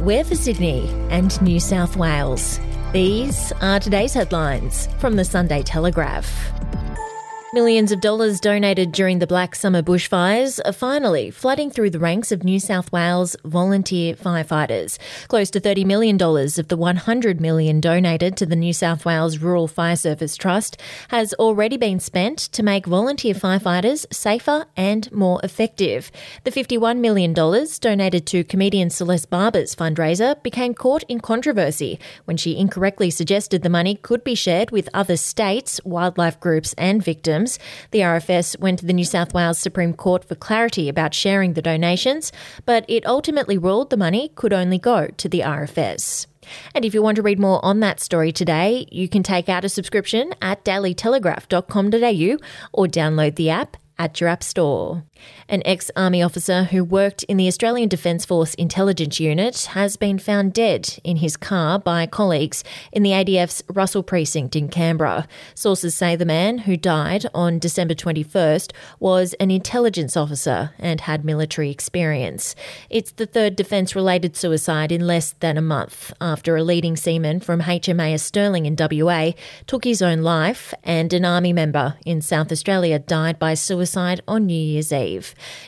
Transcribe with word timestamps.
We're 0.00 0.24
for 0.24 0.36
Sydney 0.36 0.88
and 1.10 1.40
New 1.40 1.58
South 1.58 1.96
Wales. 1.96 2.60
These 2.92 3.52
are 3.62 3.80
today's 3.80 4.12
headlines 4.12 4.88
from 4.98 5.16
the 5.16 5.24
Sunday 5.24 5.62
Telegraph. 5.62 6.52
Millions 7.56 7.90
of 7.90 8.02
dollars 8.02 8.38
donated 8.38 8.92
during 8.92 9.18
the 9.18 9.26
Black 9.26 9.54
Summer 9.54 9.80
bushfires 9.80 10.60
are 10.66 10.74
finally 10.74 11.30
flooding 11.30 11.70
through 11.70 11.88
the 11.88 11.98
ranks 11.98 12.30
of 12.30 12.44
New 12.44 12.60
South 12.60 12.92
Wales 12.92 13.34
volunteer 13.46 14.14
firefighters. 14.14 14.98
Close 15.28 15.48
to 15.52 15.58
$30 15.58 15.86
million 15.86 16.20
of 16.20 16.68
the 16.68 16.76
100 16.76 17.40
million 17.40 17.80
donated 17.80 18.36
to 18.36 18.44
the 18.44 18.56
New 18.56 18.74
South 18.74 19.06
Wales 19.06 19.38
Rural 19.38 19.68
Fire 19.68 19.96
Service 19.96 20.36
Trust 20.36 20.78
has 21.08 21.32
already 21.32 21.78
been 21.78 21.98
spent 21.98 22.36
to 22.40 22.62
make 22.62 22.84
volunteer 22.84 23.32
firefighters 23.32 24.04
safer 24.12 24.66
and 24.76 25.10
more 25.10 25.40
effective. 25.42 26.12
The 26.44 26.50
$51 26.50 26.98
million 26.98 27.32
donated 27.32 28.26
to 28.26 28.44
comedian 28.44 28.90
Celeste 28.90 29.30
Barber's 29.30 29.74
fundraiser 29.74 30.42
became 30.42 30.74
caught 30.74 31.04
in 31.04 31.20
controversy 31.20 31.98
when 32.26 32.36
she 32.36 32.58
incorrectly 32.58 33.08
suggested 33.08 33.62
the 33.62 33.70
money 33.70 33.94
could 33.94 34.22
be 34.22 34.34
shared 34.34 34.72
with 34.72 34.90
other 34.92 35.16
states, 35.16 35.80
wildlife 35.86 36.38
groups, 36.38 36.74
and 36.76 37.02
victims 37.02 37.45
the 37.90 38.00
RFS 38.00 38.58
went 38.58 38.78
to 38.80 38.86
the 38.86 38.92
New 38.92 39.04
South 39.04 39.34
Wales 39.34 39.58
Supreme 39.58 39.94
Court 39.94 40.24
for 40.24 40.34
clarity 40.34 40.88
about 40.88 41.14
sharing 41.14 41.52
the 41.54 41.62
donations, 41.62 42.32
but 42.64 42.84
it 42.88 43.06
ultimately 43.06 43.58
ruled 43.58 43.90
the 43.90 43.96
money 43.96 44.30
could 44.34 44.52
only 44.52 44.78
go 44.78 45.08
to 45.08 45.28
the 45.28 45.40
RFS. 45.40 46.26
And 46.74 46.84
if 46.84 46.94
you 46.94 47.02
want 47.02 47.16
to 47.16 47.22
read 47.22 47.38
more 47.38 47.64
on 47.64 47.80
that 47.80 48.00
story 48.00 48.32
today, 48.32 48.86
you 48.90 49.08
can 49.08 49.22
take 49.22 49.48
out 49.48 49.64
a 49.64 49.68
subscription 49.68 50.32
at 50.40 50.64
dailytelegraph.com.au 50.64 52.46
or 52.72 52.86
download 52.86 53.36
the 53.36 53.50
app 53.50 53.76
at 53.98 54.20
your 54.20 54.28
app 54.28 54.42
store. 54.42 55.04
An 55.48 55.62
ex 55.64 55.90
army 55.94 56.22
officer 56.22 56.64
who 56.64 56.82
worked 56.82 57.22
in 57.24 57.36
the 57.36 57.46
Australian 57.46 57.88
Defence 57.88 58.24
Force 58.24 58.54
Intelligence 58.54 59.20
Unit 59.20 59.66
has 59.72 59.96
been 59.96 60.18
found 60.18 60.52
dead 60.52 60.98
in 61.04 61.18
his 61.18 61.36
car 61.36 61.78
by 61.78 62.04
colleagues 62.06 62.64
in 62.90 63.04
the 63.04 63.10
ADF's 63.10 63.62
Russell 63.72 64.02
Precinct 64.02 64.56
in 64.56 64.68
Canberra. 64.68 65.28
Sources 65.54 65.94
say 65.94 66.16
the 66.16 66.24
man, 66.24 66.58
who 66.58 66.76
died 66.76 67.26
on 67.32 67.60
December 67.60 67.94
21st, 67.94 68.72
was 68.98 69.34
an 69.34 69.52
intelligence 69.52 70.16
officer 70.16 70.72
and 70.78 71.02
had 71.02 71.24
military 71.24 71.70
experience. 71.70 72.56
It's 72.90 73.12
the 73.12 73.26
third 73.26 73.54
defence 73.54 73.94
related 73.94 74.36
suicide 74.36 74.90
in 74.90 75.06
less 75.06 75.32
than 75.40 75.56
a 75.56 75.62
month 75.62 76.12
after 76.20 76.56
a 76.56 76.64
leading 76.64 76.96
seaman 76.96 77.38
from 77.38 77.62
HMAS 77.62 78.20
Stirling 78.20 78.66
in 78.66 78.76
WA 78.78 79.30
took 79.66 79.84
his 79.84 80.02
own 80.02 80.22
life 80.22 80.74
and 80.82 81.12
an 81.12 81.24
army 81.24 81.52
member 81.52 81.96
in 82.04 82.20
South 82.20 82.50
Australia 82.50 82.98
died 82.98 83.38
by 83.38 83.54
suicide 83.54 84.20
on 84.26 84.46
New 84.46 84.54
Year's 84.54 84.92
Eve. 84.92 85.05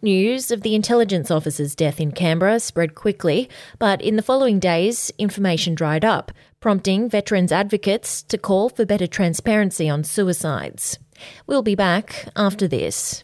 News 0.00 0.50
of 0.50 0.62
the 0.62 0.74
intelligence 0.74 1.30
officer's 1.30 1.74
death 1.74 2.00
in 2.00 2.12
Canberra 2.12 2.60
spread 2.60 2.94
quickly, 2.94 3.48
but 3.78 4.00
in 4.00 4.16
the 4.16 4.22
following 4.22 4.60
days, 4.60 5.10
information 5.18 5.74
dried 5.74 6.04
up, 6.04 6.30
prompting 6.60 7.10
veterans 7.10 7.52
advocates 7.52 8.22
to 8.22 8.38
call 8.38 8.68
for 8.68 8.86
better 8.86 9.06
transparency 9.06 9.88
on 9.88 10.04
suicides. 10.04 10.98
We'll 11.46 11.62
be 11.62 11.74
back 11.74 12.28
after 12.36 12.68
this. 12.68 13.23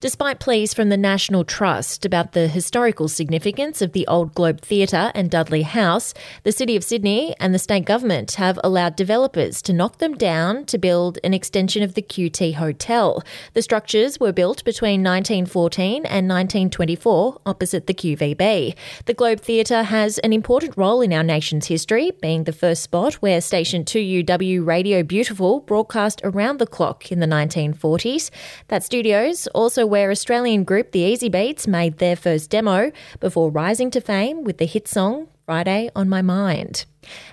Despite 0.00 0.38
pleas 0.38 0.74
from 0.74 0.90
the 0.90 0.98
National 0.98 1.44
Trust 1.44 2.04
about 2.04 2.32
the 2.32 2.46
historical 2.46 3.08
significance 3.08 3.80
of 3.80 3.92
the 3.92 4.06
Old 4.06 4.34
Globe 4.34 4.60
Theatre 4.60 5.10
and 5.14 5.30
Dudley 5.30 5.62
House, 5.62 6.12
the 6.42 6.52
City 6.52 6.76
of 6.76 6.84
Sydney 6.84 7.34
and 7.40 7.54
the 7.54 7.58
state 7.58 7.86
government 7.86 8.32
have 8.32 8.60
allowed 8.62 8.96
developers 8.96 9.62
to 9.62 9.72
knock 9.72 10.00
them 10.00 10.14
down 10.14 10.66
to 10.66 10.76
build 10.76 11.18
an 11.24 11.32
extension 11.32 11.82
of 11.82 11.94
the 11.94 12.02
QT 12.02 12.56
Hotel. 12.56 13.22
The 13.54 13.62
structures 13.62 14.20
were 14.20 14.30
built 14.30 14.62
between 14.64 15.02
1914 15.02 16.04
and 16.04 16.28
1924 16.28 17.40
opposite 17.46 17.86
the 17.86 17.94
QVB. 17.94 18.74
The 19.06 19.14
Globe 19.14 19.40
Theatre 19.40 19.84
has 19.84 20.18
an 20.18 20.34
important 20.34 20.76
role 20.76 21.00
in 21.00 21.14
our 21.14 21.22
nation's 21.22 21.68
history, 21.68 22.10
being 22.20 22.44
the 22.44 22.52
first 22.52 22.82
spot 22.82 23.14
where 23.14 23.40
Station 23.40 23.84
2UW 23.84 24.66
Radio 24.66 25.02
Beautiful 25.02 25.60
broadcast 25.60 26.20
around 26.24 26.58
the 26.58 26.66
clock 26.66 27.10
in 27.10 27.20
the 27.20 27.26
1940s. 27.26 28.30
That 28.68 28.84
studio's 28.84 29.46
also 29.54 29.93
where 29.94 30.10
Australian 30.10 30.64
group 30.64 30.90
The 30.90 31.02
Easybeats 31.02 31.68
made 31.68 31.98
their 31.98 32.16
first 32.16 32.50
demo 32.50 32.90
before 33.20 33.48
rising 33.48 33.92
to 33.92 34.00
fame 34.00 34.42
with 34.42 34.58
the 34.58 34.66
hit 34.66 34.88
song 34.88 35.28
Friday 35.46 35.88
on 35.94 36.08
My 36.08 36.20
Mind. 36.20 36.84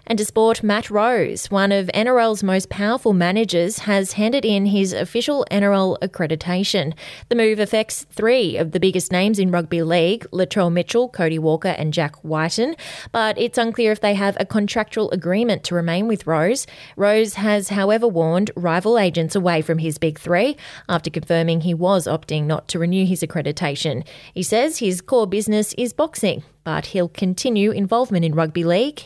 And 0.08 0.18
to 0.18 0.26
sport, 0.26 0.64
Matt 0.64 0.90
Rose, 0.90 1.50
one 1.50 1.72
of 1.72 1.88
NRL's 1.94 2.44
most 2.44 2.70
powerful 2.70 3.14
managers, 3.14 3.80
has 3.80 4.14
handed 4.14 4.46
in 4.46 4.68
his 4.68 4.94
official 4.94 5.46
NRL 5.52 5.98
accreditation. 6.00 6.94
The 7.30 7.36
move 7.36 7.60
affects 7.60 8.06
three 8.12 8.58
of 8.58 8.72
the 8.72 8.80
biggest 8.80 9.12
names 9.12 9.40
in 9.40 9.52
rugby 9.52 9.84
league 9.84 10.26
Latrell 10.32 10.72
Mitchell, 10.72 11.10
Cody 11.10 11.40
Walker, 11.40 11.70
and 11.70 11.94
Jack 11.94 12.24
Wighton, 12.24 12.76
but 13.12 13.38
it's 13.38 13.58
unclear 13.58 13.92
if 13.92 14.02
they 14.02 14.14
have 14.14 14.38
a 14.40 14.46
contractual 14.46 15.12
agreement 15.12 15.64
to 15.66 15.76
remain 15.76 16.08
with 16.08 16.28
Rose. 16.28 16.68
Rose 16.96 17.36
has, 17.36 17.70
however, 17.70 18.08
warned 18.08 18.52
rival 18.56 18.98
agents 18.98 19.36
away 19.36 19.62
from 19.62 19.78
his 19.78 19.98
big 19.98 20.20
three 20.20 20.58
after 20.90 21.10
confirming 21.10 21.62
he 21.62 21.74
was 21.74 22.08
opting 22.08 22.46
not 22.46 22.68
to 22.70 22.80
renew 22.80 23.06
his 23.06 23.22
accreditation. 23.22 24.06
He 24.34 24.44
says 24.44 24.80
his 24.80 25.02
core 25.02 25.28
business 25.28 25.74
is 25.74 25.94
boxing 25.94 26.44
but 26.64 26.88
he'll 26.88 27.10
continue 27.10 27.72
involvement 27.72 28.26
in 28.26 28.36
rugby 28.36 28.64
league 28.64 29.02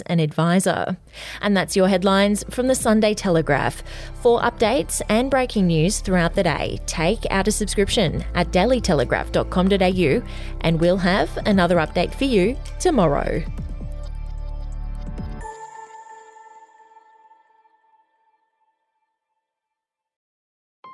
as 0.00 0.12
an 0.12 0.20
advisor. 0.20 0.96
And 1.40 1.56
that's 1.56 1.76
your 1.76 1.88
headlines 1.88 2.44
from 2.50 2.66
the 2.66 2.74
Sunday 2.74 3.14
Telegraph. 3.14 3.82
For 4.22 4.40
updates 4.40 5.00
and 5.08 5.30
breaking 5.30 5.66
news 5.66 6.00
throughout 6.00 6.34
the 6.34 6.42
day, 6.42 6.80
take 6.86 7.26
out 7.30 7.48
a 7.48 7.52
subscription 7.52 8.24
at 8.34 8.50
dailytelegraph.com.au 8.50 10.28
and 10.62 10.80
we'll 10.80 10.96
have 10.96 11.36
another 11.46 11.76
update 11.76 12.14
for 12.14 12.24
you 12.24 12.56
tomorrow. 12.78 13.42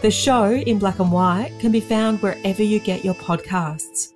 The 0.00 0.12
show 0.12 0.52
in 0.52 0.78
black 0.78 1.00
and 1.00 1.10
white 1.10 1.58
can 1.58 1.72
be 1.72 1.80
found 1.80 2.22
wherever 2.22 2.62
you 2.62 2.78
get 2.78 3.04
your 3.04 3.14
podcasts. 3.14 4.14